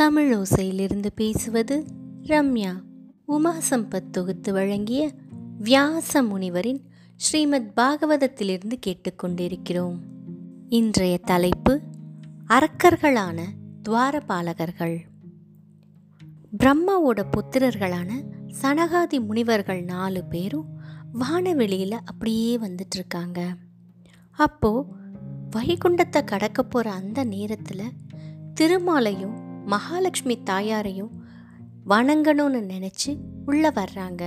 தமிழ் 0.00 0.34
ஓசையிலிருந்து 0.34 1.06
பேசுவது 1.14 1.86
ரம்யா. 2.22 2.82
உமா 3.24 3.56
சம்பத் 3.70 4.10
தொகுத்து 4.10 4.52
வழங்கிய 4.52 5.12
வியாச 5.58 6.22
முனிவரின் 6.22 6.80
ஸ்ரீமத் 7.16 7.72
பாகவதத்திலிருந்து 7.76 8.78
கேட்டுக்கொண்டிருக்கிறோம். 8.86 9.98
இன்றைய 10.68 11.18
தலைப்பு 11.18 11.80
அரக்கர்களான 12.48 13.40
துவாரபாலகர்கள். 13.88 14.98
பிரம்மாவோட 16.58 17.24
புத்திரர்களான 17.30 18.10
சனகாதி 18.62 19.26
முனிவர்கள் 19.26 19.84
நாலு 19.84 20.24
பேரும் 20.24 20.66
வானவெளியில் 21.12 21.98
அப்படியே 22.04 22.58
வந்துட்டுருக்காங்க 22.58 23.54
அப்போது 24.30 24.88
வைகுண்டத்தை 25.56 26.24
கடக்க 26.24 26.62
போகிற 26.62 26.92
அந்த 26.92 27.24
நேரத்தில் 27.24 27.92
திருமாலையும் 28.60 29.48
மகாலட்சுமி 29.70 30.36
தாயாரையும் 30.42 31.10
வணங்கணும்னு 31.88 32.60
நினச்சி 32.72 33.10
உள்ளே 33.46 33.68
வர்றாங்க. 33.68 34.22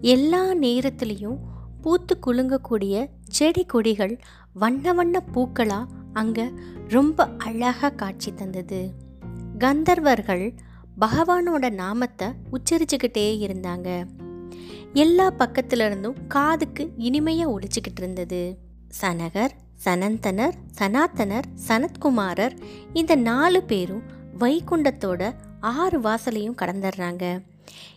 எல்லா 0.00 0.42
நேரத்துலேயும் 0.54 1.38
பூத்து 1.82 2.18
குலுங்கக்கூடிய 2.26 3.08
செடி 3.28 3.64
கொடிகள் 3.64 4.18
வண்ண 4.52 4.92
வண்ண 4.92 5.22
பூக்களாக 5.34 5.86
அங்கே 6.12 6.46
ரொம்ப 6.88 7.28
அழகாக 7.38 7.94
காட்சி 7.94 8.34
தந்தது. 8.34 8.80
கந்தர்வர்கள் 9.58 10.56
பகவானோட 11.00 11.70
நாமத்தை 11.70 12.28
உச்சரிச்சுக்கிட்டே 12.52 13.26
இருந்தாங்க. 13.46 13.88
எல்லா 14.92 15.32
பக்கத்துல 15.38 15.86
இருந்தும் 15.86 16.26
காதுக்கு 16.26 16.92
இனிமையாக 16.96 17.58
ஒழிச்சுக்கிட்டு 17.58 17.98
இருந்தது. 17.98 18.58
சனகர் 19.00 19.54
சனந்தனர் 19.84 20.56
சனாத்தனர் 20.78 21.46
சனத்குமாரர் 21.68 22.56
இந்த 22.92 23.14
நாலு 23.14 23.62
பேரும் 23.62 24.02
வைகுண்டத்தோட 24.38 25.34
ஆறு 25.60 26.00
வாசலையும் 26.00 26.58
கடந்துடுறாங்க. 26.62 27.42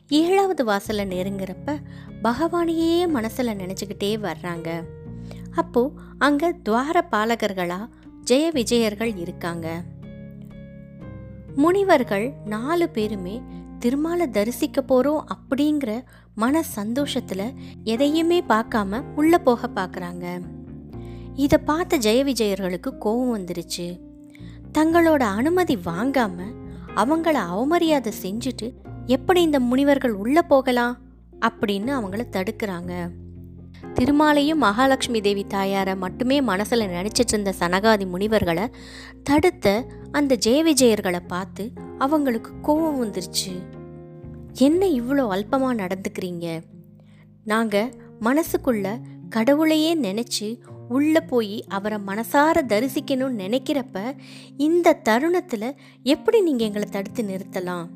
ஏழாவது 0.07 0.63
வாசலை 0.63 1.05
நெருங்குறப்ப 1.05 1.77
பகவானையே 2.23 3.07
மனசில் 3.07 3.57
நினச்சிக்கிட்டே 3.57 4.11
வர்றாங்க. 4.19 4.83
அப்போது 5.51 5.93
அங்கே 6.17 6.49
துவார 6.63 7.07
பாலகர்களாக 7.11 7.89
ஜெய 8.25 8.45
விஜயர்கள் 8.51 9.17
இருக்காங்க. 9.17 9.81
முனிவர்கள் 11.55 12.33
நாலு 12.45 12.89
பேருமே 12.89 13.41
திருமாலை 13.79 14.29
தரிசிக்க 14.29 14.81
போகிறோம் 14.81 15.27
அப்படிங்கிற 15.27 16.03
மன 16.35 16.61
சந்தோஷத்தில் 16.63 17.53
எதையுமே 17.83 18.41
பார்க்காம 18.41 19.01
உள்ளே 19.15 19.37
போக 19.37 19.67
பார்க்குறாங்க 19.67 20.25
இதை 21.39 21.57
பார்த்த 21.57 21.97
ஜெய 21.97 22.23
விஜயர்களுக்கு 22.29 22.97
கோபம் 22.97 23.31
வந்துருச்சு. 23.37 23.85
தங்களோட 24.77 25.23
அனுமதி 25.39 25.75
வாங்காம 25.75 26.37
அவங்கள 26.95 27.35
அவமரியாதை 27.51 28.11
செஞ்சுட்டு 28.23 28.67
எப்படி 29.05 29.41
இந்த 29.41 29.59
முனிவர்கள் 29.59 30.11
உள்ளே 30.11 30.41
போகலாம் 30.41 30.97
அப்படின்னு 31.41 31.91
அவங்கள 31.99 32.23
தடுக்கிறாங்க. 32.31 32.93
திருமாலையும் 33.93 34.55
மகாலட்சுமி 34.55 35.21
தேவி 35.21 35.43
தாயாரை 35.43 35.95
மட்டுமே 35.95 36.41
மனசில் 36.41 36.87
நினச்சிட்டு 36.87 37.33
இருந்த 37.33 37.53
சனகாதி 37.59 38.05
முனிவர்களை 38.13 38.65
தடுத்த 39.23 39.85
அந்த 40.11 40.37
ஜெய 40.45 40.63
விஜயர்களை 40.69 41.21
பார்த்து 41.27 41.71
அவங்களுக்கு 41.97 42.51
கோபம் 42.61 42.99
வந்துருச்சு. 43.03 43.53
என்ன 44.53 44.85
இவ்வளோ 44.85 45.25
அல்பமாக 45.35 45.79
நடந்துக்கிறீங்க? 45.83 46.61
நாங்கள் 47.43 47.93
மனசுக்குள்ள 48.21 48.99
கடவுளையே 49.29 49.95
நினச்சி 49.95 50.59
உள்ளே 50.89 51.21
போய் 51.21 51.55
அவரை 51.67 51.97
மனசார 52.07 52.61
தரிசிக்கணும்னு 52.67 53.41
நினைக்கிறப்ப 53.43 53.97
இந்த 54.57 54.97
தருணத்தில் 55.03 55.75
எப்படி 56.05 56.41
நீங்கள் 56.41 56.67
எங்களை 56.67 56.87
தடுத்து 56.91 57.23
நிறுத்தலாம்? 57.23 57.87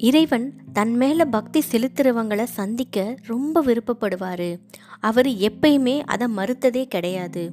இறைவன் 0.00 0.46
தன் 0.72 0.94
மேலே 0.94 1.24
பக்தி 1.24 1.60
செலுத்துறவங்களை 1.70 2.46
சந்திக்க 2.58 3.16
ரொம்ப 3.26 3.62
விருப்பப்படுவார். 3.64 4.50
அவர் 5.00 5.30
எப்பயுமே 5.48 5.96
அதை 6.04 6.26
மறுத்ததே 6.36 6.84
கிடையாது. 6.84 7.44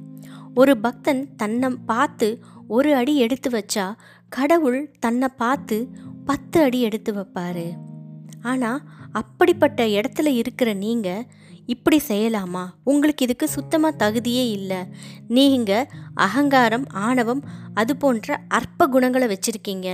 ஒரு 0.54 0.74
பக்தன் 0.76 1.22
தன்னை 1.36 1.70
பார்த்து 1.86 2.28
ஒரு 2.68 2.90
அடி 2.94 3.14
எடுத்து 3.16 3.50
வச்சா 3.50 3.86
கடவுள் 4.28 4.80
தன்னை 4.98 5.28
பார்த்து 5.36 5.76
பத்து 6.24 6.58
அடி 6.62 6.80
எடுத்து 6.80 7.10
வைப்பார். 7.14 7.66
ஆனால் 8.42 8.80
அப்படிப்பட்ட 9.12 9.82
இடத்துல 9.86 10.28
இருக்கிற 10.40 10.70
நீங்கள் 10.74 11.26
இப்படி 11.66 12.00
செய்யலாமா? 12.08 12.64
உங்களுக்கு 12.82 13.24
இதுக்கு 13.24 13.48
சுத்தமாக 13.48 13.98
தகுதியே 14.02 14.44
இல்லை. 14.50 14.80
நீங்கள் 15.28 15.88
அகங்காரம் 16.14 16.86
ஆணவம் 16.88 17.42
அது 17.74 17.96
போன்ற 17.96 18.36
அற்ப 18.48 18.86
குணங்களை 18.86 19.26
வச்சுருக்கீங்க. 19.28 19.88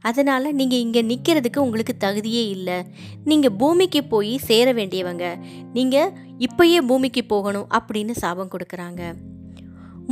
அதனால் 0.00 0.52
நீங்கள் 0.52 0.78
இங்கே 0.78 1.02
நிற்கிறதுக்கு 1.02 1.56
உங்களுக்கு 1.56 1.96
தகுதியே 2.04 2.44
இல்லை. 2.48 2.78
நீங்கள் 3.24 3.56
பூமிக்கு 3.56 4.04
போய் 4.04 4.36
சேர 4.38 4.72
வேண்டியவங்க. 4.72 5.36
நீங்கள் 5.72 6.14
இப்பயே 6.38 6.80
பூமிக்கு 6.86 7.24
போகணும் 7.24 7.68
அப்படின்னு 7.78 8.10
சாபம் 8.10 8.52
கொடுக்குறாங்க. 8.54 9.02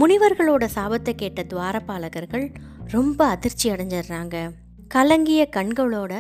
முனிவர்களோட 0.01 0.65
சாபத்தை 0.75 1.15
கேட்ட 1.15 1.43
துவாரபாலகர்கள் 1.43 2.47
ரொம்ப 2.91 3.21
அதிர்ச்சி 3.27 3.71
அடைஞ்சிடுறாங்க. 3.71 4.37
கலங்கிய 4.89 5.49
கண்களோட 5.57 6.13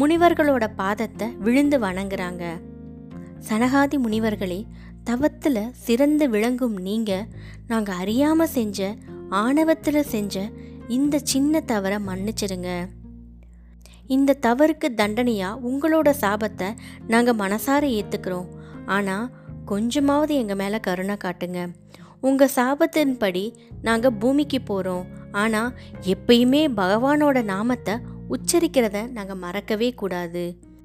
முனிவர்களோட 0.00 0.64
பாதத்தை 0.76 1.26
விழுந்து 1.38 1.78
வணங்குறாங்க. 1.78 2.44
சனகாதி 3.48 3.96
முனிவர்களே 3.98 4.66
தவத்தில் 5.04 5.72
சிறந்து 5.72 6.28
விளங்கும் 6.28 6.76
நீங்கள் 6.80 7.26
நாங்கள் 7.66 7.94
அறியாமல் 7.94 8.48
செஞ்ச 8.48 8.96
ஆணவத்தில் 9.28 10.02
செஞ்ச 10.02 10.50
இந்த 10.88 11.20
சின்ன 11.22 11.60
தவறை 11.60 11.98
மன்னிச்சிடுங்க 12.06 12.88
இந்த 14.06 14.38
தவறுக்கு 14.40 14.88
தண்டனையாக 14.94 15.60
உங்களோட 15.68 16.08
சாபத்தை 16.20 16.68
நாங்கள் 17.06 17.34
மனசார 17.34 17.82
ஏற்றுக்கிறோம் 17.88 18.48
ஆனால் 18.86 19.30
கொஞ்சமாவது 19.64 20.34
எங்கள் 20.34 20.56
மேலே 20.56 20.80
கருணை 20.80 21.16
காட்டுங்க. 21.16 21.60
உங்கள் 22.20 22.54
சாபத்தின்படி 22.56 23.44
நாங்கள் 23.82 24.12
பூமிக்கு 24.12 24.60
போகிறோம் 24.62 25.06
ஆனால் 25.32 25.74
எப்பயுமே 26.02 26.62
பகவானோட 26.76 27.42
நாமத்தை 27.44 27.94
உச்சரிக்கிறத 28.28 29.10
நாங்கள் 29.10 29.36
மறக்கவே 29.36 29.90
கூடாது. 29.90 30.44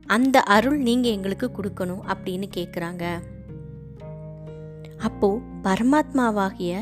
அந்த 0.10 0.42
அருள் 0.42 0.78
நீங்கள் 0.78 1.12
எங்களுக்கு 1.12 1.48
கொடுக்கணும் 1.48 2.06
அப்படின்னு 2.12 2.48
கேட்குறாங்க 2.58 3.06
அப்போ 4.98 5.30
பரமாத்மாவாகிய 5.64 6.82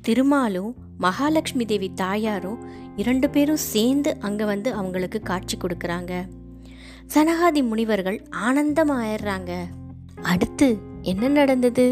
திருமாலும் 0.00 0.76
மகாலட்சுமி 0.98 1.64
தேவி 1.64 1.88
தாயாரும் 1.94 2.60
இரண்டு 2.96 3.30
பேரும் 3.30 3.64
சேர்ந்து 3.72 4.16
அங்கே 4.18 4.44
வந்து 4.44 4.74
அவங்களுக்கு 4.74 5.20
காட்சி 5.20 5.56
கொடுக்குறாங்க. 5.56 6.12
சனகாதி 7.14 7.60
முனிவர்கள் 7.62 8.18
ஆனந்தமாயிடுறாங்க 8.46 9.52
அடுத்து 10.22 10.68
என்ன 11.02 11.28
நடந்தது? 11.28 11.86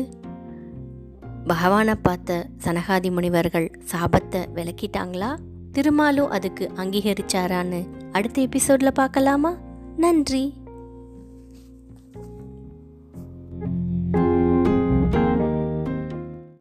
பகவானை 1.46 1.94
பார்த்த 1.94 2.48
சனகாதி 2.64 3.10
முனிவர்கள் 3.10 3.68
சாபத்தை 3.92 4.40
விளக்கிட்டாங்களா? 4.54 5.30
திருமாலும் 5.72 6.28
அதுக்கு 6.28 6.70
அங்கீகரிச்சாரான்னு 6.76 7.80
அடுத்த 8.12 8.40
எபிசோடில் 8.40 8.92
பார்க்கலாமா? 8.92 9.52
நன்றி 9.98 10.42